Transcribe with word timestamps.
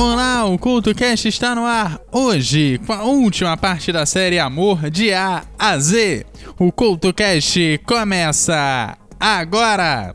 Olá, 0.00 0.44
o 0.44 0.56
CultoCast 0.56 1.26
está 1.26 1.56
no 1.56 1.66
ar 1.66 2.00
hoje 2.12 2.78
com 2.86 2.92
a 2.92 3.02
última 3.02 3.56
parte 3.56 3.90
da 3.90 4.06
série 4.06 4.38
Amor 4.38 4.88
de 4.90 5.12
A 5.12 5.42
a 5.58 5.76
Z. 5.76 6.24
O 6.56 6.70
CultoCast 6.70 7.80
começa 7.84 8.96
agora! 9.18 10.14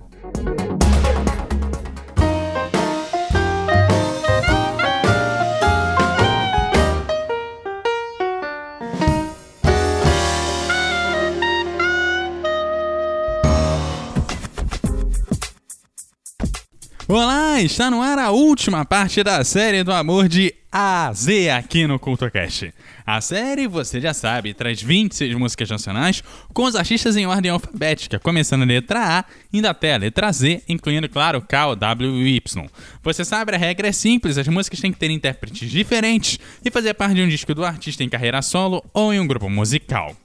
Olá, 17.16 17.61
está 17.61 17.91
no 17.91 18.02
ar 18.02 18.18
a 18.18 18.32
última 18.32 18.84
parte 18.84 19.22
da 19.22 19.44
série 19.44 19.84
do 19.84 19.94
amor 19.94 20.27
de 20.27 20.52
A 20.72 21.09
a 21.09 21.13
Z 21.13 21.52
aqui 21.52 21.86
no 21.86 21.99
CultoCast. 21.99 22.73
A 23.05 23.22
série, 23.22 23.67
você 23.67 24.02
já 24.02 24.16
sabe, 24.16 24.52
traz 24.52 24.81
26 24.81 25.36
músicas 25.36 25.70
nacionais 25.70 26.23
com 26.52 26.63
os 26.63 26.76
artistas 26.76 27.16
em 27.16 27.27
ordem 27.27 27.52
alfabética, 27.52 28.17
começando 28.17 28.63
a 28.63 28.66
letra 28.66 29.20
A, 29.20 29.26
indo 29.53 29.67
até 29.67 29.94
a 29.94 29.98
letra 29.98 30.31
Z, 30.31 30.63
incluindo, 30.67 31.08
claro, 31.08 31.39
K, 31.39 31.67
o 31.67 31.76
W 31.76 32.17
e 32.17 32.38
Y. 32.38 32.67
Você 33.03 33.23
sabe, 33.23 33.53
a 33.53 33.59
regra 33.59 33.89
é 33.89 33.91
simples, 33.91 34.39
as 34.39 34.48
músicas 34.48 34.81
têm 34.81 34.91
que 34.91 34.98
ter 34.98 35.11
intérpretes 35.11 35.70
diferentes 35.70 36.39
e 36.66 36.72
fazer 36.72 36.95
parte 36.95 37.14
de 37.14 37.22
um 37.22 37.30
disco 37.30 37.53
do 37.53 37.64
artista 37.64 38.03
em 38.03 38.09
carreira 38.09 38.41
solo 38.41 38.84
ou 38.91 39.14
em 39.14 39.20
um 39.20 39.27
grupo 39.27 39.48
musical. 39.52 40.17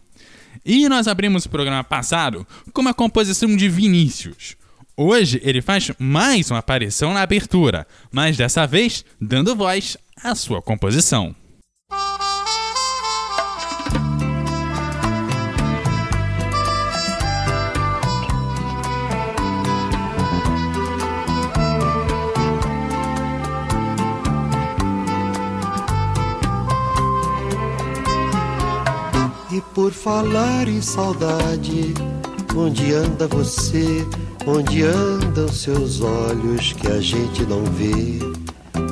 E 0.64 0.89
nós 0.89 1.06
abrimos 1.06 1.45
o 1.45 1.50
programa 1.50 1.84
passado 1.84 2.47
com 2.73 2.80
uma 2.80 2.95
composição 2.95 3.55
de 3.55 3.69
Vinícius. 3.69 4.56
Hoje 5.01 5.41
ele 5.45 5.62
faz 5.62 5.93
mais 5.97 6.51
uma 6.51 6.59
aparição 6.59 7.15
na 7.15 7.23
abertura, 7.23 7.87
mas 8.11 8.37
dessa 8.37 8.66
vez 8.66 9.05
dando 9.20 9.55
voz 9.55 9.97
à 10.25 10.34
sua 10.34 10.61
composição. 10.61 11.33
E 29.53 29.61
por 29.72 29.92
falar 29.92 30.67
em 30.67 30.83
saudade, 30.83 31.94
onde 32.56 32.92
anda 32.92 33.28
você? 33.28 34.05
Onde 34.50 34.82
andam 34.82 35.46
seus 35.46 36.00
olhos 36.00 36.72
que 36.72 36.86
a 36.86 37.02
gente 37.02 37.42
não 37.42 37.62
vê? 37.64 38.18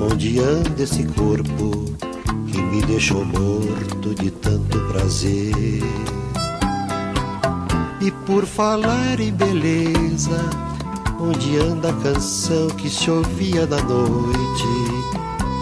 Onde 0.02 0.38
anda 0.38 0.82
esse 0.82 1.02
corpo 1.04 1.96
que 2.52 2.60
me 2.60 2.82
deixou 2.82 3.24
morto 3.24 4.14
de 4.20 4.30
tanto 4.32 4.78
prazer? 4.92 5.82
E 8.02 8.10
por 8.26 8.44
falar 8.44 9.18
em 9.18 9.32
beleza, 9.32 10.38
onde 11.18 11.56
anda 11.56 11.88
a 11.88 12.02
canção 12.02 12.68
que 12.68 12.90
se 12.90 13.10
ouvia 13.10 13.66
na 13.66 13.82
noite? 13.82 14.66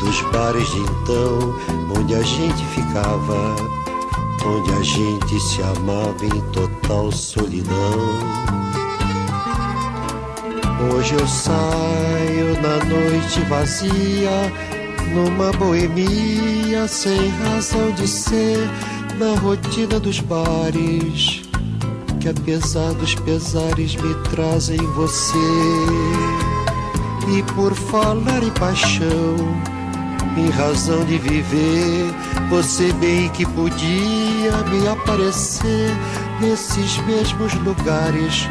Dos 0.00 0.20
bares 0.32 0.68
de 0.72 0.80
então, 0.80 1.54
onde 1.96 2.16
a 2.16 2.22
gente 2.22 2.66
ficava, 2.74 3.54
onde 4.44 4.72
a 4.72 4.82
gente 4.82 5.40
se 5.40 5.62
amava 5.62 6.26
em 6.26 6.40
total 6.50 7.12
solidão. 7.12 8.44
Hoje 10.92 11.14
eu 11.14 11.26
saio 11.26 12.60
na 12.60 12.84
noite 12.84 13.40
vazia, 13.48 14.52
numa 15.14 15.50
boemia 15.52 16.86
sem 16.86 17.30
razão 17.30 17.90
de 17.92 18.06
ser, 18.06 18.58
na 19.18 19.38
rotina 19.38 19.98
dos 19.98 20.20
bares, 20.20 21.42
que 22.20 22.28
apesar 22.28 22.92
dos 22.94 23.14
pesares 23.14 23.96
me 23.96 24.14
trazem 24.30 24.78
você. 24.94 25.38
E 27.34 27.42
por 27.54 27.74
falar 27.74 28.42
em 28.42 28.50
paixão, 28.50 29.36
em 30.36 30.50
razão 30.50 31.04
de 31.04 31.16
viver, 31.16 32.12
você 32.50 32.92
bem 32.94 33.28
que 33.30 33.46
podia 33.46 34.52
me 34.70 34.86
aparecer 34.88 35.90
nesses 36.40 36.98
mesmos 37.06 37.54
lugares, 37.54 38.48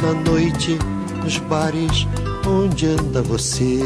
na 0.00 0.12
noite 0.30 0.78
nos 1.28 1.36
bares 1.40 2.06
onde 2.46 2.86
anda 2.86 3.20
você. 3.20 3.80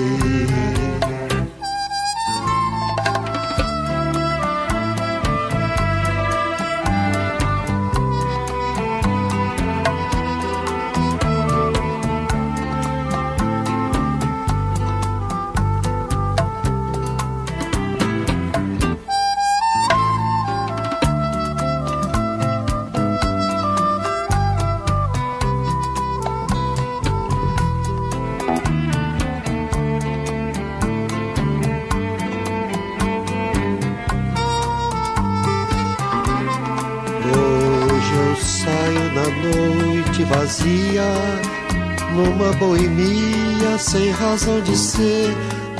Numa 42.14 42.52
boemia 42.52 43.78
sem 43.78 44.10
razão 44.10 44.60
de 44.60 44.76
ser, 44.76 45.34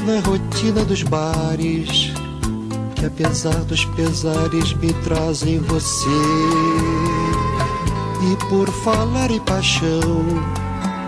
na 0.04 0.20
rotina 0.20 0.84
dos 0.84 1.02
bares, 1.02 2.12
que 2.96 3.06
apesar 3.06 3.56
dos 3.64 3.84
pesares 3.84 4.72
me 4.74 4.92
trazem 5.04 5.58
você. 5.60 6.08
E 8.30 8.36
por 8.48 8.68
falar 8.82 9.30
em 9.30 9.40
paixão, 9.40 10.24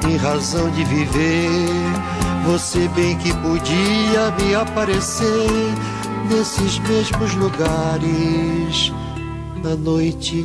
em 0.08 0.16
razão 0.16 0.70
de 0.70 0.84
viver, 0.84 1.58
você 2.44 2.88
bem 2.88 3.16
que 3.18 3.32
podia 3.38 4.30
me 4.38 4.54
aparecer 4.54 5.48
nesses 6.30 6.78
mesmos 6.80 7.34
lugares, 7.34 8.92
na 9.62 9.74
noite, 9.74 10.44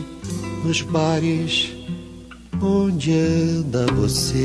nos 0.63 0.81
bares 0.81 1.78
Onde 2.61 3.13
anda 3.13 3.85
você? 3.93 4.43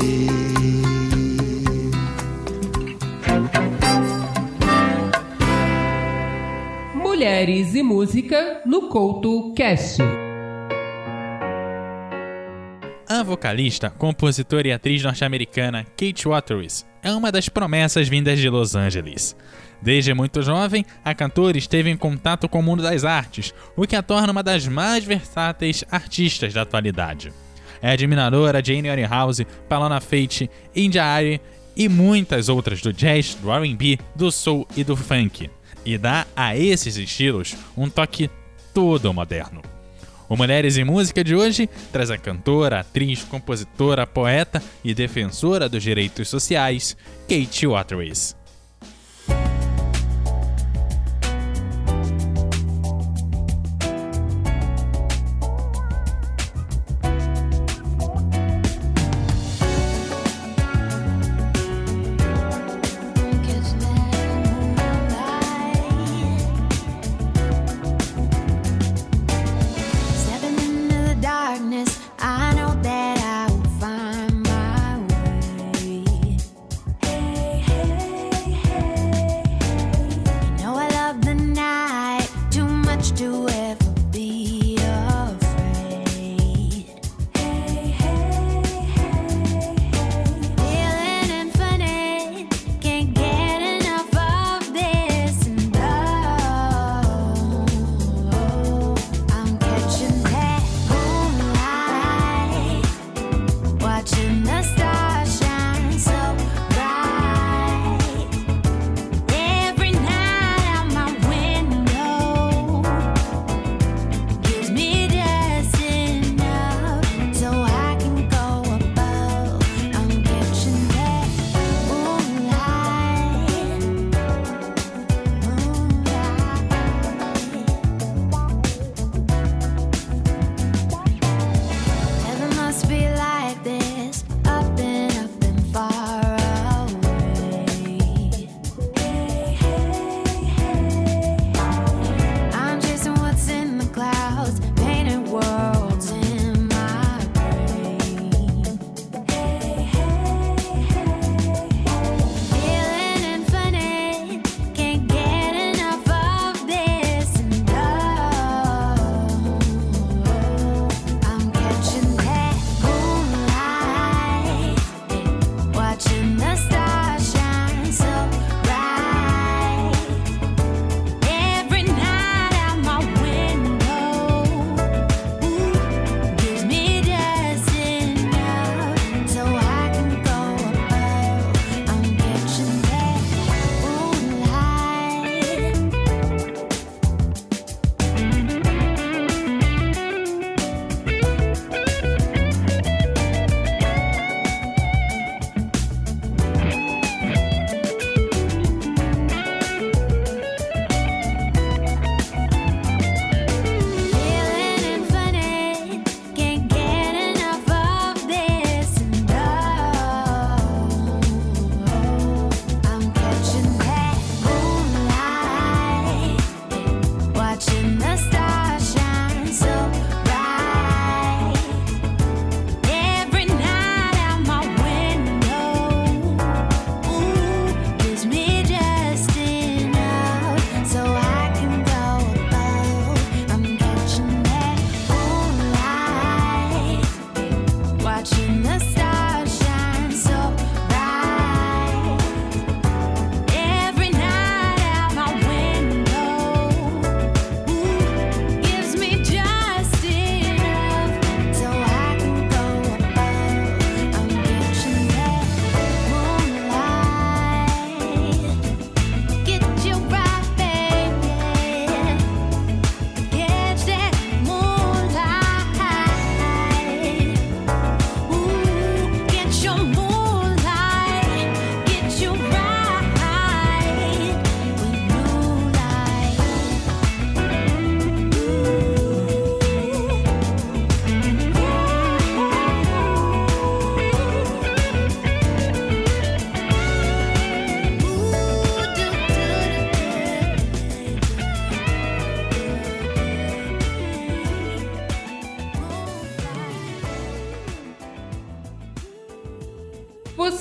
Mulheres 6.93 7.75
e 7.75 7.83
música 7.83 8.61
no 8.65 8.87
Couto 8.87 9.53
Cast. 9.53 10.01
A 13.09 13.21
vocalista, 13.21 13.89
compositora 13.89 14.69
e 14.69 14.71
atriz 14.71 15.03
norte-americana 15.03 15.83
Kate 15.83 16.25
Waterous 16.25 16.85
é 17.03 17.11
uma 17.11 17.33
das 17.33 17.49
promessas 17.49 18.07
vindas 18.07 18.39
de 18.39 18.49
Los 18.49 18.75
Angeles. 18.75 19.35
Desde 19.81 20.13
muito 20.13 20.41
jovem, 20.41 20.85
a 21.03 21.13
cantora 21.13 21.57
esteve 21.57 21.89
em 21.89 21.97
contato 21.97 22.47
com 22.47 22.59
o 22.59 22.63
mundo 22.63 22.81
das 22.81 23.03
artes, 23.03 23.53
o 23.75 23.85
que 23.85 23.95
a 23.95 24.01
torna 24.01 24.31
uma 24.31 24.41
das 24.41 24.65
mais 24.69 25.03
versáteis 25.03 25.83
artistas 25.91 26.53
da 26.53 26.61
atualidade 26.61 27.33
é 27.81 27.91
admiradora 27.91 28.59
Amy 28.59 29.03
House, 29.03 29.45
Palona 29.67 29.99
Fate, 29.99 30.49
India 30.75 31.03
Arie 31.03 31.41
e 31.75 31.89
muitas 31.89 32.49
outras 32.49 32.81
do 32.81 32.93
jazz, 32.93 33.35
do 33.35 33.51
R&B, 33.51 33.99
do 34.15 34.31
soul 34.31 34.67
e 34.75 34.83
do 34.83 34.95
funk, 34.95 35.49
e 35.85 35.97
dá 35.97 36.25
a 36.35 36.55
esses 36.55 36.97
estilos 36.97 37.55
um 37.75 37.89
toque 37.89 38.29
todo 38.73 39.13
moderno. 39.13 39.61
O 40.27 40.35
Mulheres 40.35 40.77
em 40.77 40.83
Música 40.83 41.23
de 41.23 41.35
hoje 41.35 41.69
traz 41.91 42.09
a 42.09 42.17
cantora, 42.17 42.79
atriz, 42.79 43.23
compositora, 43.23 44.07
poeta 44.07 44.61
e 44.83 44.93
defensora 44.93 45.69
dos 45.69 45.83
direitos 45.83 46.27
sociais, 46.27 46.97
Kate 47.29 47.67
Waterways. 47.67 48.35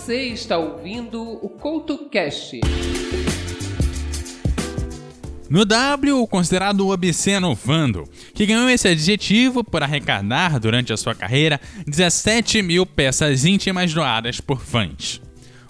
Você 0.05 0.27
está 0.27 0.59
ouvindo 0.59 1.19
o 1.23 1.49
Couto 1.49 2.11
Cast. 2.11 2.61
No 5.49 5.65
W, 5.65 6.21
o 6.21 6.27
considerado 6.27 6.87
obsceno 6.91 7.55
Vando, 7.55 8.05
que 8.35 8.45
ganhou 8.45 8.69
esse 8.69 8.87
adjetivo 8.87 9.65
por 9.65 9.83
arrecadar 9.83 10.61
durante 10.61 10.93
a 10.93 10.99
sua 10.99 11.15
carreira 11.15 11.59
17 11.87 12.61
mil 12.61 12.85
peças 12.85 13.47
íntimas 13.47 13.95
doadas 13.95 14.43
por 14.43 14.61
fãs. 14.61 15.23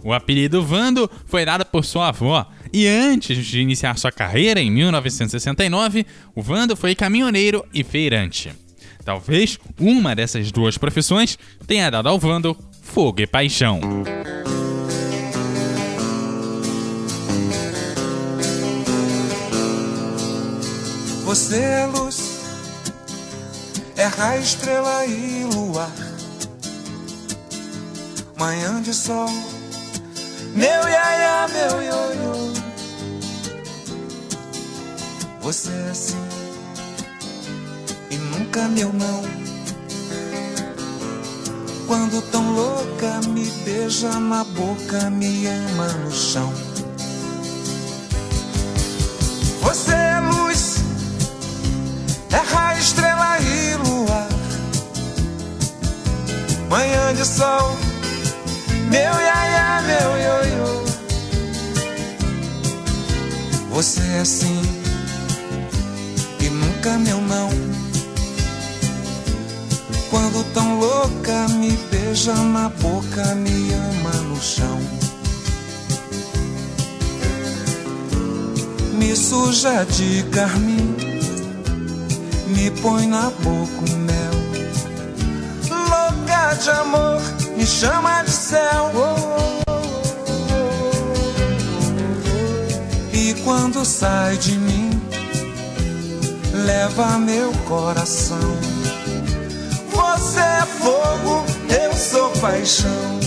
O 0.02 0.12
apelido 0.12 0.64
Vando 0.64 1.08
foi 1.26 1.44
dado 1.44 1.64
por 1.64 1.84
sua 1.84 2.08
avó, 2.08 2.44
e 2.72 2.88
antes 2.88 3.46
de 3.46 3.60
iniciar 3.60 3.96
sua 3.96 4.10
carreira 4.10 4.60
em 4.60 4.68
1969, 4.68 6.04
o 6.34 6.42
Vando 6.42 6.74
foi 6.74 6.96
caminhoneiro 6.96 7.64
e 7.72 7.84
feirante. 7.84 8.50
Talvez 9.04 9.60
uma 9.78 10.12
dessas 10.16 10.50
duas 10.50 10.76
profissões 10.76 11.38
tenha 11.68 11.88
dado 11.88 12.08
ao 12.08 12.18
Vando 12.18 12.56
fogo 12.84 13.20
e 13.22 13.26
paixão. 13.26 13.80
Você 21.24 21.56
é 21.56 21.86
luz, 21.86 22.40
é 23.96 24.04
raio, 24.04 24.42
estrela 24.42 25.04
e 25.06 25.44
luar. 25.52 25.90
Manhã 28.38 28.80
de 28.82 28.92
sol, 28.94 29.28
meu 30.54 30.88
iaia, 30.88 31.48
meu 31.48 31.82
ioiô. 31.82 32.52
Você 35.40 35.70
é 35.70 35.90
assim 35.90 36.28
e 38.10 38.16
nunca 38.16 38.68
meu 38.68 38.92
não. 38.92 39.53
Quando 41.86 42.22
tão 42.30 42.54
louca 42.54 43.20
me 43.28 43.44
beija 43.64 44.08
na 44.18 44.42
boca, 44.44 45.10
me 45.10 45.46
ama 45.46 45.88
no 46.04 46.10
chão. 46.10 46.52
Você 49.60 49.92
é 49.92 50.20
luz, 50.20 50.76
é 52.30 52.36
raio, 52.36 52.80
estrela 52.80 53.38
e 53.38 53.74
luar. 53.76 54.28
Manhã 56.70 57.14
de 57.14 57.26
sol, 57.26 57.76
meu 58.90 59.12
iaia, 59.20 59.82
meu 59.82 60.10
ioiô. 60.18 60.84
Você 63.70 64.00
é 64.00 64.20
assim 64.20 64.62
e 66.40 66.48
nunca 66.48 66.98
meu 66.98 67.20
não. 67.20 67.73
Quando 70.14 70.44
tão 70.54 70.78
louca 70.78 71.48
me 71.58 71.72
beija 71.90 72.34
na 72.34 72.68
boca, 72.68 73.34
me 73.34 73.74
ama 73.74 74.12
no 74.28 74.40
chão. 74.40 74.80
Me 78.92 79.16
suja 79.16 79.84
de 79.84 80.22
carmim, 80.30 80.94
me 82.46 82.70
põe 82.80 83.08
na 83.08 83.28
boca 83.42 83.72
o 83.90 83.96
mel. 83.96 84.34
Louca 85.68 86.54
de 86.62 86.70
amor, 86.70 87.20
me 87.56 87.66
chama 87.66 88.22
de 88.22 88.30
céu. 88.30 88.92
E 93.12 93.34
quando 93.42 93.84
sai 93.84 94.36
de 94.36 94.56
mim, 94.58 94.90
leva 96.64 97.18
meu 97.18 97.50
coração. 97.66 98.63
Paixão. 102.44 103.20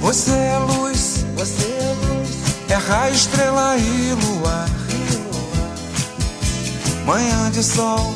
Você 0.00 0.30
é 0.30 0.58
luz, 0.58 1.26
você 1.36 1.64
é 1.64 1.94
luz, 2.02 2.30
é 2.70 2.74
raio, 2.76 3.14
estrela 3.14 3.76
e 3.76 4.14
luar. 4.14 4.66
Manhã 7.04 7.50
de 7.50 7.62
sol, 7.62 8.14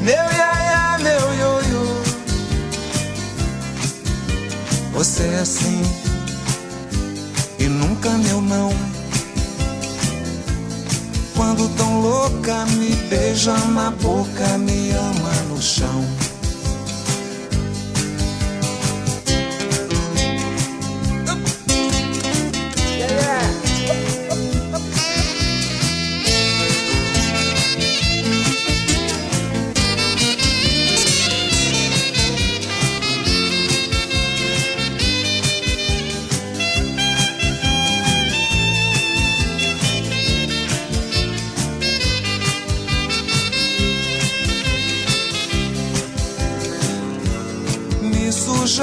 meu 0.00 0.14
iaia, 0.14 0.98
meu 1.00 1.34
ioiô. 1.34 2.02
Você 4.94 5.24
é 5.24 5.40
assim 5.40 5.82
e 7.58 7.64
nunca 7.64 8.08
meu 8.12 8.40
não. 8.40 8.72
Quando 11.36 11.68
tão 11.76 12.00
louca 12.00 12.64
me 12.76 12.94
beija 13.10 13.58
na 13.74 13.90
boca, 13.90 14.56
me 14.56 14.92
ama 14.92 15.32
no 15.50 15.60
chão. 15.60 16.19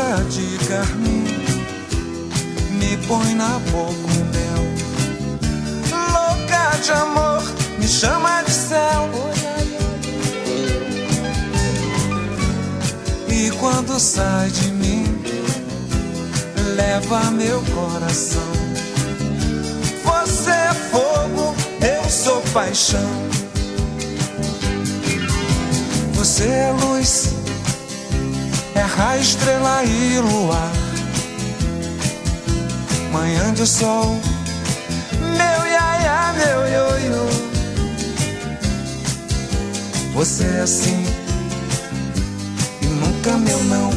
De 0.08 0.58
carmim, 0.68 1.26
me 2.80 2.96
põe 3.08 3.36
na 3.36 3.60
boca 3.60 3.92
o 3.92 4.26
mel. 4.34 4.64
Louca 5.92 6.78
de 6.82 6.92
amor, 6.94 7.44
me 7.78 7.86
chama 7.86 8.42
de 8.44 8.52
céu. 8.52 9.10
E 13.28 13.52
quando 13.60 14.00
sai 14.00 14.50
de 14.50 14.72
mim, 14.72 15.22
leva 16.78 17.30
meu 17.32 17.62
coração. 17.76 18.54
Você 20.06 20.52
é 20.52 20.74
fogo, 20.90 21.54
eu 21.82 22.10
sou 22.10 22.42
paixão. 22.54 23.28
Você 26.14 26.46
é 26.46 26.72
luz, 26.80 27.37
raio, 28.86 29.22
estrela 29.22 29.84
e 29.84 30.20
luar. 30.20 30.72
Manhã 33.12 33.54
de 33.54 33.66
sol, 33.66 34.20
meu 35.20 35.66
iaia, 35.66 36.34
meu 36.34 36.68
ioiô. 36.68 37.28
Você 40.14 40.44
é 40.44 40.62
assim 40.62 41.06
e 42.82 42.86
nunca 42.86 43.38
meu 43.38 43.64
não. 43.66 43.92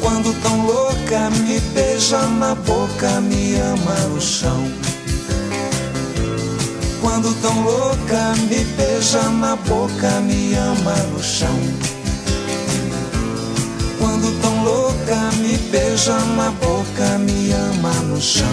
Quando 0.00 0.34
tão 0.42 0.66
louca 0.66 1.30
me 1.30 1.60
beija 1.74 2.20
na 2.26 2.54
boca, 2.54 3.20
me 3.20 3.56
ama 3.56 3.94
no 4.08 4.20
chão. 4.20 4.70
Quando 7.00 7.34
tão 7.42 7.62
louca 7.62 8.34
me 8.48 8.64
beija 8.76 9.22
na 9.30 9.56
boca, 9.56 10.20
me 10.20 10.54
ama 10.54 10.94
no 11.12 11.22
chão. 11.22 11.93
Beija 15.74 16.16
na 16.36 16.52
boca, 16.52 17.18
me 17.18 17.50
ama 17.50 17.92
no 18.02 18.20
chão. 18.20 18.46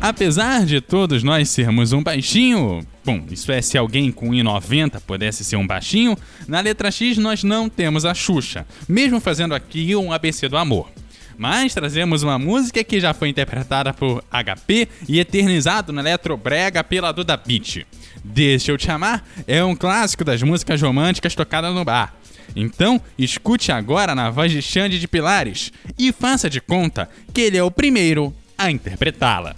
Apesar 0.00 0.64
de 0.64 0.80
todos 0.80 1.22
nós 1.22 1.50
sermos 1.50 1.92
um 1.92 2.02
baixinho, 2.02 2.80
bom, 3.04 3.26
isso 3.30 3.52
é 3.52 3.60
se 3.60 3.76
alguém 3.76 4.10
com 4.10 4.30
1,90 4.30 5.00
pudesse 5.06 5.44
ser 5.44 5.56
um 5.56 5.66
baixinho, 5.66 6.16
na 6.48 6.60
letra 6.60 6.90
X 6.90 7.18
nós 7.18 7.44
não 7.44 7.68
temos 7.68 8.06
a 8.06 8.14
Xuxa, 8.14 8.66
mesmo 8.88 9.20
fazendo 9.20 9.54
aqui 9.54 9.94
um 9.94 10.12
ABC 10.12 10.48
do 10.48 10.56
amor. 10.56 10.88
Mas 11.36 11.74
trazemos 11.74 12.22
uma 12.22 12.38
música 12.38 12.84
que 12.84 13.00
já 13.00 13.12
foi 13.12 13.28
interpretada 13.28 13.92
por 13.92 14.22
HP 14.30 14.88
e 15.08 15.18
eternizado 15.18 15.92
na 15.92 16.00
Eletrobrega 16.00 16.84
pela 16.84 17.12
Duda 17.12 17.36
Beat. 17.36 17.86
Deixa 18.22 18.72
eu 18.72 18.78
te 18.78 18.90
amar 18.90 19.26
é 19.46 19.64
um 19.64 19.76
clássico 19.76 20.24
das 20.24 20.42
músicas 20.42 20.80
românticas 20.80 21.34
tocada 21.34 21.70
no 21.70 21.84
bar. 21.84 22.14
Então, 22.56 23.00
escute 23.18 23.72
agora 23.72 24.14
na 24.14 24.30
voz 24.30 24.52
de 24.52 24.62
Xande 24.62 25.00
de 25.00 25.08
Pilares 25.08 25.72
e 25.98 26.12
faça 26.12 26.48
de 26.48 26.60
conta 26.60 27.08
que 27.32 27.40
ele 27.40 27.56
é 27.56 27.62
o 27.62 27.70
primeiro 27.70 28.34
a 28.56 28.70
interpretá-la. 28.70 29.56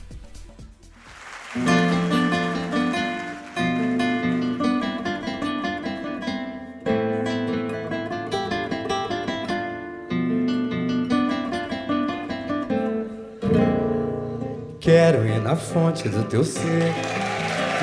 Quero 14.87 15.27
ir 15.27 15.41
na 15.41 15.57
fonte 15.57 16.09
do 16.09 16.23
teu 16.23 16.45
ser, 16.45 16.95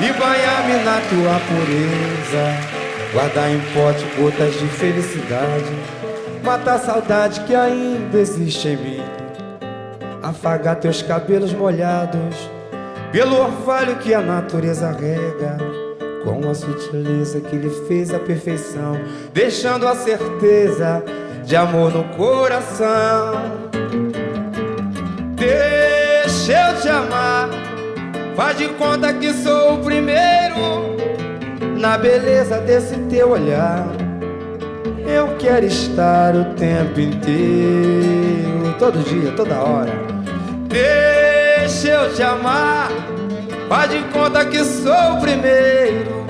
e 0.00 0.12
banhar-me 0.18 0.82
na 0.84 1.02
tua 1.02 1.38
pureza. 1.38 3.12
Guardar 3.12 3.50
em 3.50 3.60
pote 3.74 4.02
gotas 4.16 4.58
de 4.58 4.66
felicidade, 4.68 5.70
matar 6.42 6.76
a 6.76 6.78
saudade 6.78 7.40
que 7.40 7.54
ainda 7.54 8.18
existe 8.18 8.68
em 8.68 8.76
mim. 8.78 9.02
Afagar 10.22 10.76
teus 10.76 11.02
cabelos 11.02 11.52
molhados 11.52 12.48
pelo 13.12 13.36
orvalho 13.36 13.96
que 13.96 14.14
a 14.14 14.22
natureza 14.22 14.90
rega, 14.90 15.58
com 16.24 16.48
a 16.48 16.54
sutileza 16.54 17.38
que 17.38 17.54
lhe 17.54 17.86
fez 17.86 18.14
a 18.14 18.18
perfeição, 18.18 18.98
deixando 19.30 19.86
a 19.86 19.94
certeza 19.94 21.04
de 21.44 21.54
amor 21.54 21.92
no 21.92 22.04
coração. 22.16 23.74
Deixa 26.46 26.60
eu 26.60 26.80
te 26.82 26.88
amar, 26.90 27.48
faz 28.36 28.58
de 28.58 28.68
conta 28.74 29.14
que 29.14 29.32
sou 29.32 29.76
o 29.76 29.78
primeiro 29.78 30.94
na 31.80 31.96
beleza 31.96 32.58
desse 32.58 32.96
teu 33.08 33.30
olhar. 33.30 33.86
Eu 35.06 35.38
quero 35.38 35.64
estar 35.64 36.36
o 36.36 36.44
tempo 36.54 37.00
inteiro, 37.00 38.74
todo 38.78 38.98
dia, 39.08 39.32
toda 39.32 39.58
hora. 39.58 39.90
Deixa 40.68 41.88
eu 41.88 42.12
te 42.12 42.22
amar, 42.22 42.90
faz 43.66 43.90
de 43.90 44.00
conta 44.12 44.44
que 44.44 44.62
sou 44.64 45.14
o 45.14 45.20
primeiro 45.22 46.26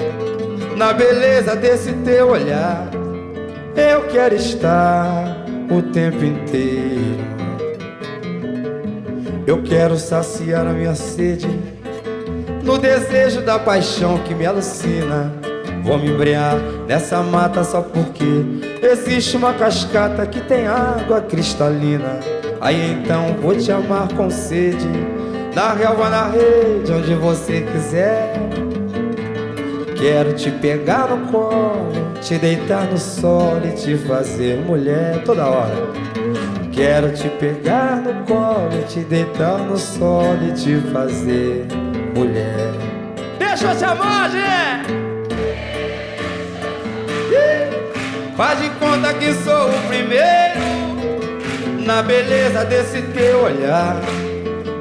na 0.76 0.92
beleza 0.92 1.56
desse 1.56 1.92
teu 2.04 2.28
olhar. 2.28 2.88
Eu 3.75 4.02
quero 4.02 4.37
estar 4.37 5.44
o 5.68 5.83
tempo 5.83 6.25
inteiro. 6.25 7.43
Eu 9.46 9.62
quero 9.62 9.98
saciar 9.98 10.66
a 10.66 10.72
minha 10.72 10.94
sede 10.94 11.48
no 12.62 12.78
desejo 12.78 13.42
da 13.42 13.58
paixão 13.58 14.16
que 14.18 14.34
me 14.34 14.46
alucina. 14.46 15.30
Vou 15.82 15.98
me 15.98 16.08
embrear 16.08 16.56
nessa 16.88 17.22
mata 17.22 17.62
só 17.62 17.82
porque 17.82 18.24
existe 18.82 19.36
uma 19.36 19.52
cascata 19.52 20.26
que 20.26 20.40
tem 20.40 20.66
água 20.66 21.20
cristalina. 21.20 22.20
Aí 22.58 22.92
então 22.92 23.36
vou 23.42 23.54
te 23.54 23.70
amar 23.70 24.08
com 24.14 24.30
sede, 24.30 24.88
na 25.54 25.74
relva, 25.74 26.08
na 26.08 26.30
rede, 26.30 26.90
onde 26.90 27.14
você 27.14 27.60
quiser. 27.70 28.32
Quero 29.94 30.32
te 30.32 30.50
pegar 30.50 31.08
no 31.08 31.30
colo, 31.30 31.92
te 32.22 32.38
deitar 32.38 32.90
no 32.90 32.96
sol 32.96 33.60
e 33.62 33.72
te 33.72 33.94
fazer 33.98 34.58
mulher 34.60 35.22
toda 35.22 35.46
hora. 35.46 36.24
Quero 36.75 37.12
te 37.12 37.28
pegar 37.28 38.02
no 38.02 38.25
colo, 38.25 38.83
te 38.88 39.04
deitar 39.04 39.59
no 39.59 39.78
sol 39.78 40.37
e 40.43 40.50
te 40.52 40.76
fazer 40.93 41.69
mulher. 42.16 42.73
Deixa 43.38 43.71
eu 43.71 43.78
te 43.78 43.85
amar! 43.85 44.31
Faz 48.37 48.61
de 48.61 48.69
conta 48.71 49.14
que 49.14 49.33
sou 49.35 49.69
o 49.69 49.87
primeiro 49.87 50.59
na 51.87 52.02
beleza 52.02 52.64
desse 52.64 53.00
teu 53.02 53.45
olhar. 53.45 53.97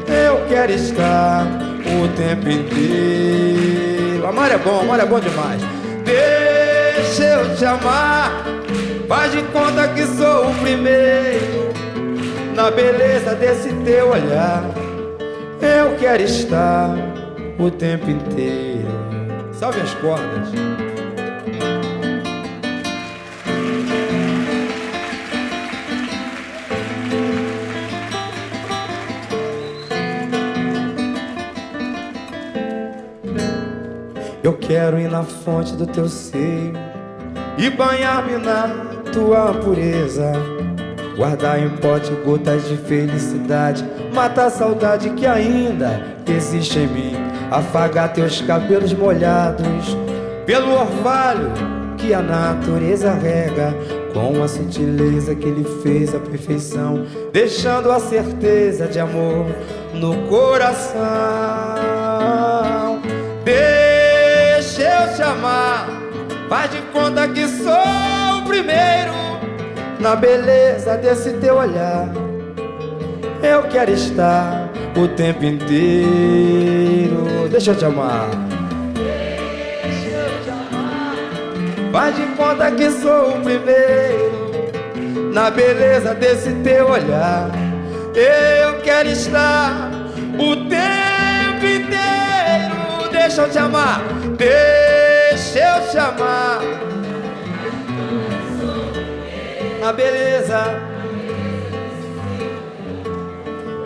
Eu 0.08 0.44
quero 0.48 0.72
estar 0.72 1.46
o 1.46 2.08
tempo 2.18 2.50
inteiro. 2.50 4.26
Amar 4.26 4.52
é 4.52 4.58
bom, 4.58 4.80
amar 4.80 5.00
é 5.00 5.06
bom 5.06 5.20
demais. 5.20 5.62
Deixa 6.04 7.24
eu 7.24 7.56
te 7.56 7.64
amar. 7.64 8.44
Faz 9.08 9.32
de 9.32 9.44
conta 9.44 9.88
que 9.90 10.04
sou 10.08 10.50
o 10.50 10.56
primeiro 10.56 11.83
na 12.56 12.70
beleza 12.70 13.36
desse 13.36 13.74
teu 13.84 14.10
olhar. 14.12 14.64
Eu 15.62 15.98
quero 15.98 16.22
estar 16.24 16.96
o 17.60 17.72
tempo 17.72 18.10
inteiro. 18.10 18.88
Salve 19.54 19.82
as 19.82 19.94
cordas. 19.96 20.50
Eu 34.44 34.54
quero 34.58 35.00
ir 35.00 35.10
na 35.10 35.24
fonte 35.24 35.74
do 35.74 35.88
teu 35.88 36.10
seio 36.10 36.74
e 37.58 37.70
banhar-me 37.70 38.38
na 38.38 38.68
tua 39.14 39.54
pureza. 39.54 40.34
Guardar 41.16 41.60
em 41.60 41.70
pote 41.70 42.12
gotas 42.26 42.68
de 42.68 42.76
felicidade, 42.76 43.86
matar 44.14 44.48
a 44.48 44.50
saudade 44.50 45.12
que 45.12 45.28
ainda 45.28 46.02
existe 46.28 46.80
em 46.80 46.88
mim. 46.88 47.16
Afagar 47.52 48.12
teus 48.14 48.42
cabelos 48.42 48.94
molhados 48.94 49.96
pelo 50.46 50.74
orvalho 50.74 51.52
que 51.98 52.14
a 52.14 52.22
natureza 52.22 53.14
rega, 53.14 53.74
com 54.14 54.44
a 54.44 54.48
sutileza 54.48 55.34
que 55.34 55.48
ele 55.48 55.64
fez 55.82 56.14
a 56.14 56.20
perfeição, 56.20 57.06
deixando 57.32 57.92
a 57.92 58.00
certeza 58.00 58.88
de 58.88 59.00
amor 59.00 59.46
no 59.94 60.16
coração. 60.28 61.00
Deixa 63.46 64.82
eu 64.82 65.16
te 65.16 65.22
amar, 65.22 65.88
faz 66.50 66.72
de 66.72 66.82
conta 66.92 67.28
que 67.28 67.48
sou 67.48 68.40
o 68.40 68.46
primeiro 68.46 69.33
na 70.04 70.16
beleza 70.18 70.98
desse 70.98 71.32
teu 71.38 71.56
olhar. 71.56 72.10
Eu 73.42 73.64
quero 73.64 73.92
estar 73.92 74.70
o 74.98 75.08
tempo 75.08 75.46
inteiro. 75.46 77.24
Deixa 77.50 77.72
eu 77.72 77.76
te 77.76 77.86
amar. 77.86 78.30
Faz 81.92 82.16
de 82.18 82.26
conta 82.36 82.70
que 82.72 82.92
sou 82.92 83.38
o 83.38 83.42
primeiro 83.42 84.34
na 85.34 85.50
beleza 85.50 86.14
desse 86.14 86.52
teu 86.56 86.90
olhar. 86.90 87.50
Eu 88.14 88.82
quero 88.82 89.08
estar 89.08 89.90
o 90.38 90.56
tempo 90.68 91.66
inteiro. 91.66 93.10
Deixa 93.10 93.44
eu 93.44 93.50
te 93.50 93.58
amar. 93.58 94.02
Deixa 94.38 95.60
eu 95.60 95.90
te 95.90 95.98
amar. 95.98 96.93
Na 99.84 99.92
beleza. 99.92 100.64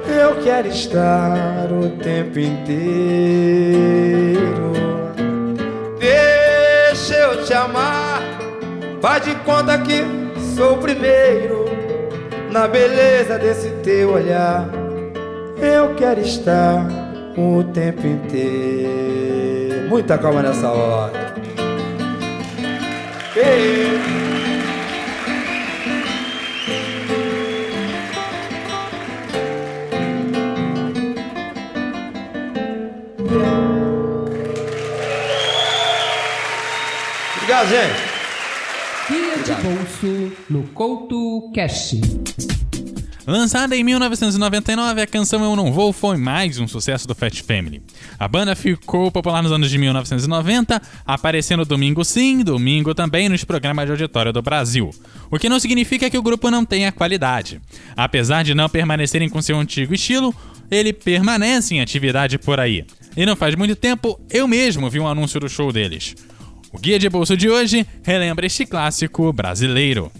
Eu 0.07 0.35
quero 0.43 0.67
estar 0.67 1.71
o 1.71 1.89
tempo 1.89 2.37
inteiro. 2.37 3.13
Deixa 5.99 7.15
eu 7.15 7.43
te 7.43 7.51
amar. 7.51 8.21
Faz 9.01 9.25
de 9.25 9.33
conta 9.37 9.75
que 9.79 10.03
sou 10.55 10.75
o 10.75 10.77
primeiro 10.77 11.65
na 12.51 12.67
beleza 12.67 13.39
desse 13.39 13.71
teu 13.81 14.13
olhar. 14.13 14.69
Eu 15.59 15.95
quero 15.95 16.19
estar 16.21 16.87
o 17.35 17.63
tempo 17.73 18.05
inteiro. 18.05 19.89
Muita 19.89 20.15
calma 20.19 20.43
nessa 20.43 20.69
hora. 20.69 21.33
Ei. 23.35 24.16
Obrigado, 37.57 37.69
gente. 37.69 37.99
Guia 39.09 39.43
de 39.43 39.61
bolso 39.63 40.37
no 40.47 40.63
Couto 40.67 41.51
Cast. 41.53 41.99
Lançada 43.25 43.75
em 43.75 43.83
1999, 43.83 45.01
a 45.01 45.07
canção 45.07 45.43
Eu 45.43 45.55
Não 45.55 45.73
Vou 45.73 45.91
foi 45.91 46.17
mais 46.17 46.59
um 46.59 46.67
sucesso 46.67 47.07
do 47.07 47.15
Fat 47.15 47.41
Family. 47.41 47.81
A 48.19 48.27
banda 48.27 48.55
ficou 48.55 49.11
popular 49.11 49.41
nos 49.41 49.51
anos 49.51 49.71
de 49.71 49.77
1990, 49.79 50.79
aparecendo 51.03 51.65
domingo 51.65 52.05
sim, 52.05 52.43
domingo 52.43 52.93
também 52.93 53.27
nos 53.27 53.43
programas 53.43 53.85
de 53.85 53.91
auditório 53.91 54.31
do 54.31 54.41
Brasil. 54.41 54.91
O 55.31 55.39
que 55.39 55.49
não 55.49 55.59
significa 55.59 56.11
que 56.11 56.17
o 56.17 56.23
grupo 56.23 56.51
não 56.51 56.63
tenha 56.63 56.91
qualidade. 56.91 57.59
Apesar 57.95 58.43
de 58.43 58.53
não 58.53 58.69
permanecerem 58.69 59.29
com 59.29 59.41
seu 59.41 59.59
antigo 59.59 59.95
estilo, 59.95 60.33
ele 60.69 60.93
permanece 60.93 61.73
em 61.73 61.81
atividade 61.81 62.37
por 62.37 62.59
aí. 62.59 62.85
E 63.15 63.25
não 63.25 63.35
faz 63.35 63.55
muito 63.55 63.75
tempo, 63.75 64.19
eu 64.29 64.47
mesmo 64.47 64.91
vi 64.91 64.99
um 64.99 65.07
anúncio 65.07 65.39
do 65.39 65.49
show 65.49 65.71
deles. 65.71 66.15
O 66.71 66.79
Guia 66.79 66.99
de 66.99 67.09
Bolso 67.09 67.35
de 67.37 67.49
hoje 67.49 67.85
relembra 68.03 68.45
este 68.45 68.65
clássico 68.65 69.31
brasileiro. 69.31 70.11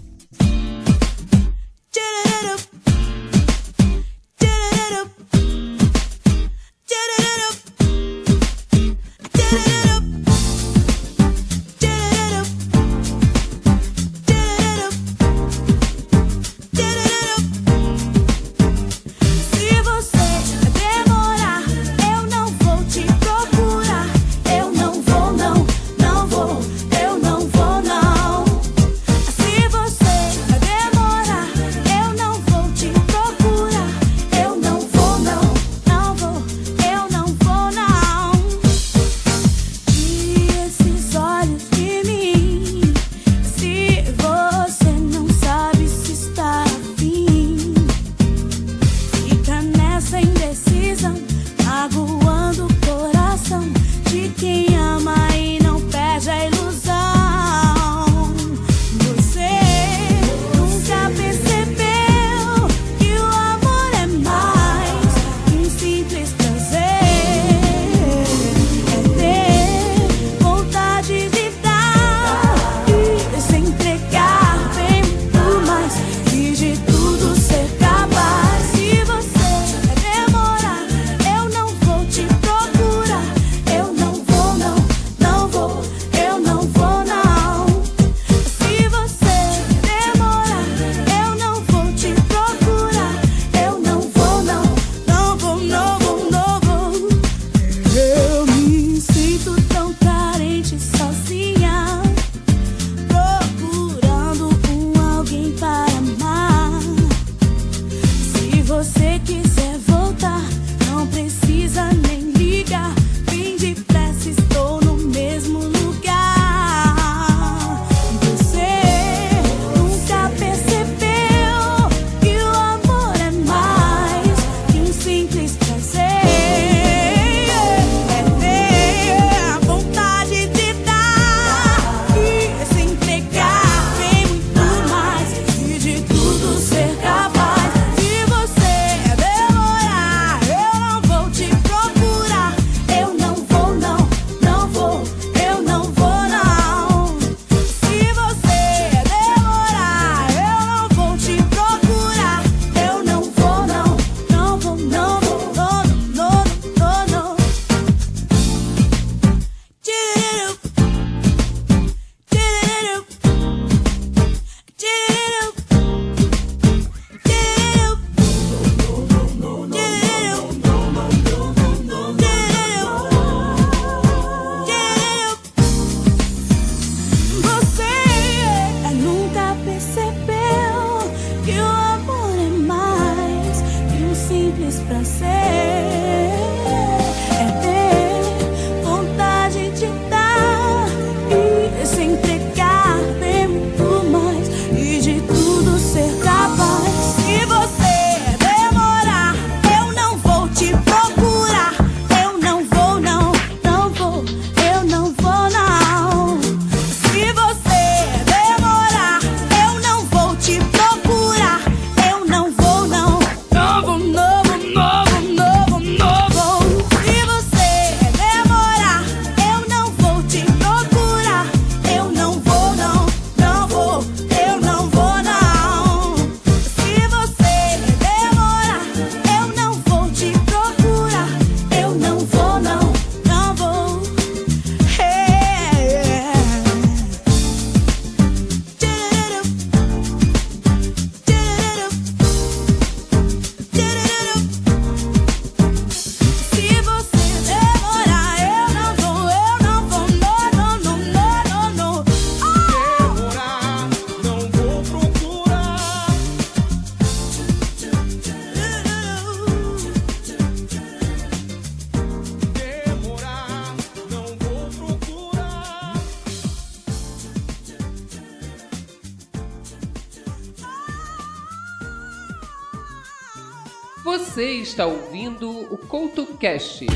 Está 274.78 274.86
ouvindo 274.86 275.50
o 275.72 275.76
Couto 275.76 276.24
Cast. 276.38 276.86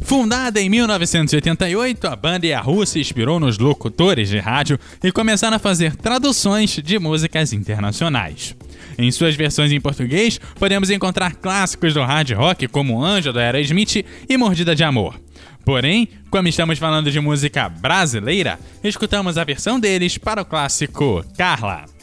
Fundada 0.00 0.62
em 0.62 0.70
1988, 0.70 2.06
a 2.06 2.16
banda 2.16 2.46
Yahoo 2.46 2.86
se 2.86 3.00
inspirou 3.00 3.38
nos 3.38 3.58
locutores 3.58 4.30
de 4.30 4.38
rádio 4.38 4.78
e 5.02 5.12
começaram 5.12 5.58
a 5.58 5.60
fazer 5.60 5.94
traduções 5.94 6.70
de 6.70 6.98
músicas 6.98 7.52
internacionais. 7.52 8.56
Em 8.96 9.10
suas 9.10 9.34
versões 9.36 9.70
em 9.72 9.80
português, 9.80 10.40
podemos 10.58 10.88
encontrar 10.88 11.34
clássicos 11.34 11.92
do 11.92 12.02
hard 12.02 12.30
rock 12.30 12.66
como 12.66 13.04
Anjo 13.04 13.30
da 13.30 13.42
Aerosmith 13.42 14.06
e 14.26 14.38
Mordida 14.38 14.74
de 14.74 14.84
Amor. 14.84 15.20
Porém, 15.66 16.08
como 16.30 16.48
estamos 16.48 16.78
falando 16.78 17.10
de 17.10 17.20
música 17.20 17.68
brasileira, 17.68 18.58
escutamos 18.82 19.36
a 19.36 19.44
versão 19.44 19.78
deles 19.78 20.16
para 20.16 20.40
o 20.40 20.46
clássico 20.46 21.22
Carla. 21.36 21.93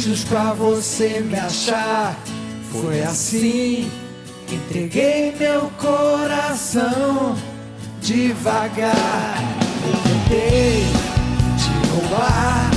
Vestígios 0.00 0.24
pra 0.24 0.54
você 0.54 1.20
me 1.20 1.38
achar. 1.38 2.16
Foi 2.72 3.02
assim, 3.02 3.90
entreguei 4.50 5.34
meu 5.38 5.70
coração 5.78 7.36
devagar. 8.00 9.36
Eu 9.84 9.92
tentei 10.02 10.84
te 11.58 11.88
roubar 11.90 12.70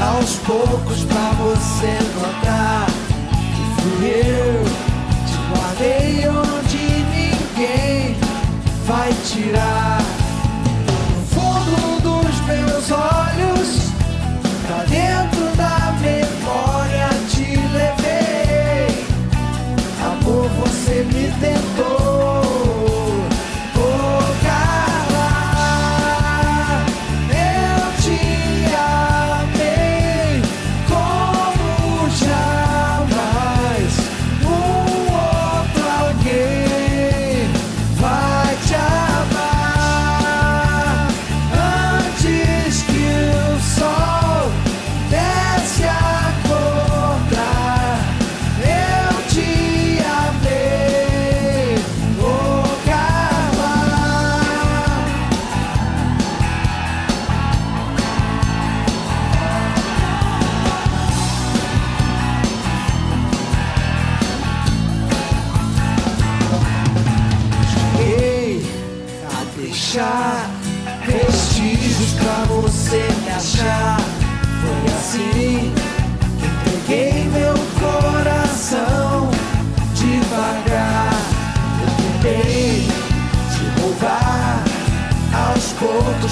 aos 0.00 0.36
poucos 0.40 1.04
pra 1.04 1.30
você 1.38 1.98
notar 2.14 2.86
que 3.54 3.82
fui 3.82 4.08
eu. 4.08 4.64
Te 5.26 5.36
guardei 5.50 6.28
onde 6.28 6.82
ninguém 7.16 8.16
vai 8.86 9.14
tirar. 9.24 10.02
No 11.16 11.22
fundo 11.26 12.02
dos 12.02 12.40
meus 12.46 12.90
olhos, 12.90 13.92
pra 14.66 14.84
dentro 14.84 15.29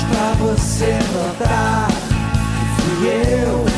pra 0.05 0.33
você 0.39 0.99
notar 1.13 1.89
que 1.89 2.83
fui 2.83 3.09
eu. 3.09 3.78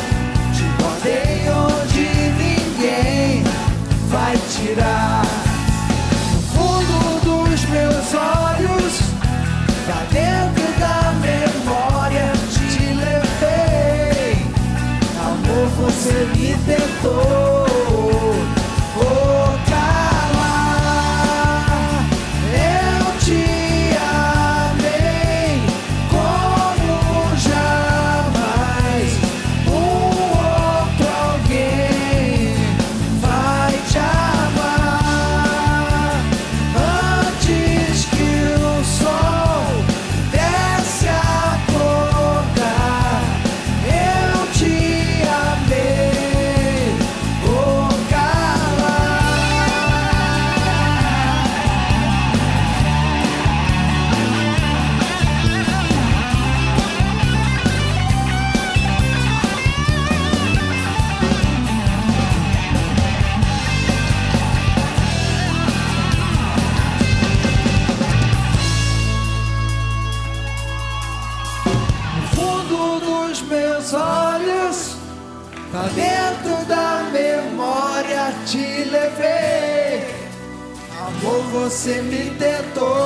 Você 81.81 81.99
me 81.99 82.29
tentou. 82.37 83.00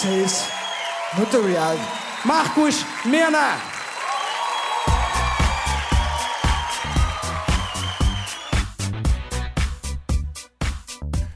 Vocês. 0.00 0.48
Muito 1.14 1.36
obrigado. 1.36 1.78
Marcos 2.24 2.86
Mena. 3.04 3.58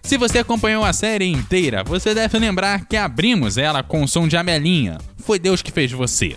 Se 0.02 0.16
você 0.16 0.38
acompanhou 0.38 0.84
a 0.84 0.92
série 0.92 1.26
inteira, 1.26 1.82
você 1.84 2.14
deve 2.14 2.38
lembrar 2.38 2.86
que 2.86 2.96
abrimos 2.96 3.58
ela 3.58 3.82
com 3.82 4.02
o 4.02 4.08
som 4.08 4.26
de 4.26 4.36
Amelinha. 4.36 4.98
Foi 5.18 5.38
Deus 5.38 5.60
que 5.60 5.72
fez 5.72 5.92
você. 5.92 6.36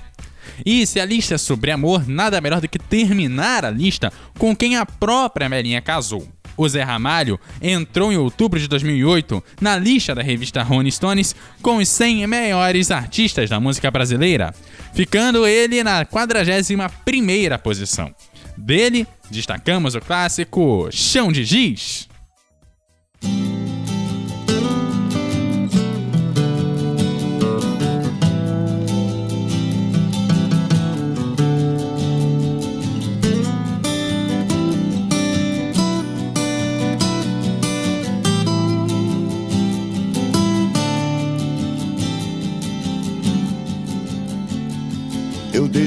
E 0.66 0.86
se 0.86 1.00
a 1.00 1.06
lista 1.06 1.36
é 1.36 1.38
sobre 1.38 1.72
amor, 1.72 2.08
nada 2.08 2.42
melhor 2.42 2.60
do 2.60 2.68
que 2.68 2.80
terminar 2.80 3.64
a 3.64 3.70
lista 3.70 4.12
com 4.38 4.56
quem 4.56 4.76
a 4.76 4.86
própria 4.86 5.46
Amelinha 5.46 5.82
casou. 5.82 6.28
O 6.58 6.68
Zé 6.68 6.82
Ramalho 6.82 7.40
entrou 7.62 8.12
em 8.12 8.18
outubro 8.18 8.60
de 8.60 8.68
2008 8.68 9.44
na 9.62 9.78
lista 9.78 10.16
da 10.16 10.24
revista 10.24 10.64
Rolling 10.64 10.90
Stones 10.90 11.36
com 11.62 11.78
os 11.78 11.88
100 11.88 12.26
maiores 12.26 12.90
artistas 12.90 13.50
da 13.50 13.60
música 13.60 13.92
brasileira, 13.92 14.54
ficando 14.94 15.46
ele 15.48 15.84
na 15.84 16.04
41ª 16.04 17.58
posição. 17.60 18.14
Dele, 18.58 19.06
destacamos 19.30 19.94
o 19.94 20.02
clássico 20.02 20.90
Chão 20.92 21.32
de 21.32 21.44
Giz. 21.46 22.10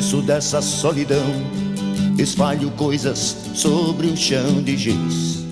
Desço 0.01 0.23
dessa 0.23 0.63
solidão, 0.63 1.27
espalho 2.19 2.71
coisas 2.71 3.37
sobre 3.55 4.07
o 4.07 4.17
chão 4.17 4.63
de 4.63 4.75
giz. 4.75 5.45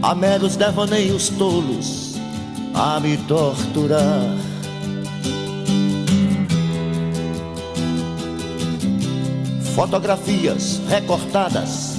Há 0.00 0.14
meros 0.14 0.54
devaneios 0.54 1.28
tolos 1.30 2.14
a 2.72 3.00
me 3.00 3.16
torturar. 3.16 4.36
Fotografias 9.74 10.80
recortadas 10.88 11.96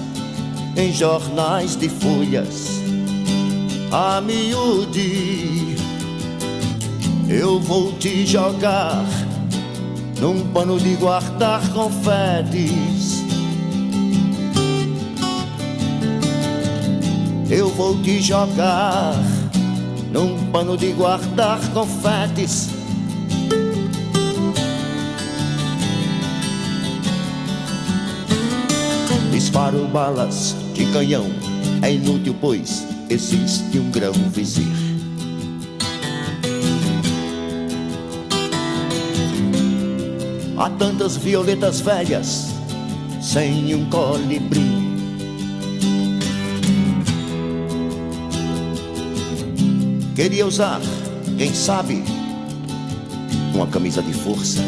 em 0.78 0.94
jornais 0.94 1.76
de 1.76 1.90
folhas 1.90 2.80
a 3.92 4.22
miúde 4.22 5.81
eu 7.32 7.62
vou 7.62 7.94
te 7.94 8.26
jogar 8.26 9.06
num 10.20 10.46
pano 10.52 10.78
de 10.78 10.96
guardar 10.96 11.62
confetes. 11.70 13.24
Eu 17.50 17.70
vou 17.70 17.98
te 18.02 18.22
jogar 18.22 19.16
num 20.12 20.38
pano 20.52 20.76
de 20.76 20.92
guardar 20.92 21.60
confetes. 21.74 22.70
Disparo 29.32 29.88
balas 29.88 30.54
de 30.74 30.86
canhão, 30.88 31.28
é 31.82 31.94
inútil, 31.94 32.36
pois 32.42 32.86
existe 33.10 33.80
um 33.80 33.90
grão 33.90 34.14
vizir. 34.34 34.81
Há 40.62 40.70
tantas 40.70 41.18
violetas 41.18 41.82
velhas 41.82 42.50
sem 43.20 43.74
um 43.74 43.90
colibri. 43.90 44.62
Queria 50.16 50.46
usar, 50.46 50.80
quem 51.36 51.52
sabe, 51.52 52.04
uma 53.56 53.66
camisa 53.66 54.04
de 54.04 54.14
força 54.14 54.62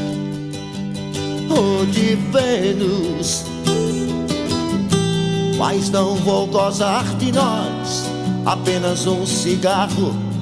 ou 1.55 1.85
de 1.85 2.15
Vênus. 2.15 3.45
Mas 5.59 5.91
não 5.91 6.15
vou 6.15 6.47
gozar 6.47 7.05
de 7.17 7.31
nós, 7.31 8.09
apenas 8.47 9.05
um 9.05 9.27
cigarro 9.27 10.32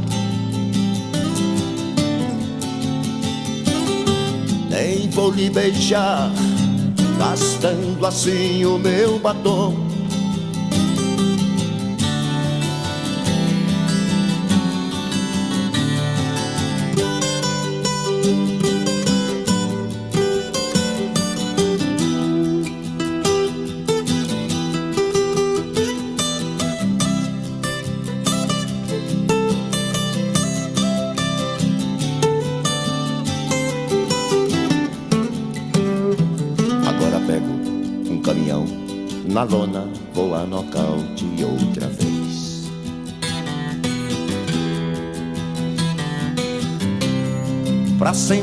vou 5.11 5.31
lhe 5.31 5.49
beijar, 5.49 6.31
gastando 7.17 8.05
assim 8.05 8.65
o 8.65 8.77
meu 8.77 9.19
batom. 9.19 9.75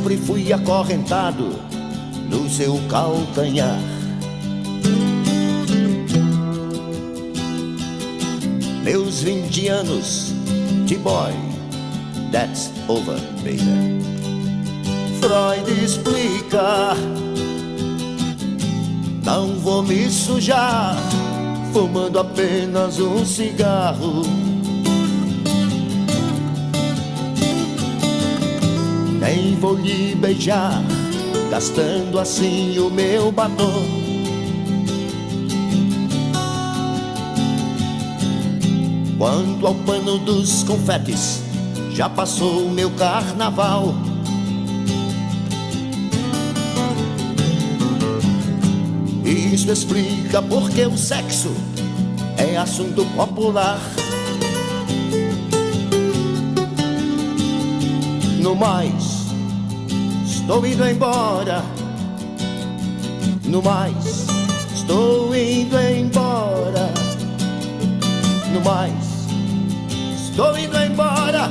Sempre 0.08 0.16
fui 0.16 0.52
acorrentado 0.54 1.50
no 2.30 2.48
seu 2.48 2.80
calcanhar. 2.88 3.78
Meus 8.82 9.20
20 9.20 9.68
anos 9.68 10.32
de 10.86 10.96
boy, 10.96 11.32
that's 12.32 12.70
over, 12.88 13.20
baby. 13.42 14.00
Freud 15.20 15.84
explica. 15.84 16.94
Não 19.22 19.58
vou 19.58 19.82
me 19.82 20.08
sujar, 20.08 20.96
fumando 21.74 22.18
apenas 22.18 22.98
um 22.98 23.26
cigarro. 23.26 24.47
Nem 29.28 29.56
vou 29.56 29.74
lhe 29.74 30.14
beijar, 30.14 30.82
gastando 31.50 32.18
assim 32.18 32.78
o 32.78 32.88
meu 32.88 33.30
batom. 33.30 33.84
Quanto 39.18 39.66
ao 39.66 39.74
pano 39.74 40.16
dos 40.16 40.62
confetes, 40.62 41.42
já 41.90 42.08
passou 42.08 42.68
o 42.68 42.70
meu 42.70 42.90
carnaval. 42.92 43.94
Isso 49.26 49.70
explica 49.70 50.40
porque 50.40 50.86
o 50.86 50.96
sexo 50.96 51.52
é 52.38 52.56
assunto 52.56 53.04
popular. 53.14 53.78
No 58.40 58.54
mais, 58.54 59.07
estou 60.48 60.64
indo 60.64 60.88
embora. 60.88 61.62
No 63.44 63.60
mais, 63.60 64.26
estou 64.74 65.36
indo 65.36 65.78
embora. 65.78 66.90
No 68.54 68.60
mais, 68.62 69.26
estou 70.30 70.58
indo 70.58 70.78
embora. 70.78 71.50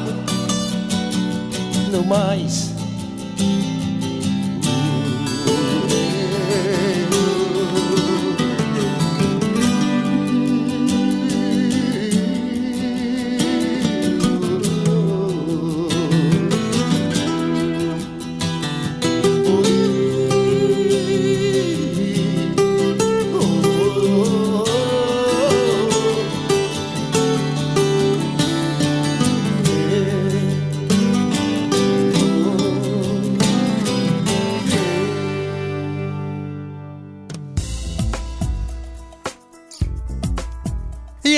No 1.91 2.03
mais. 2.05 2.76